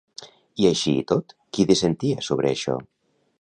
[0.69, 2.79] Així i tot, qui dissentia sobre això?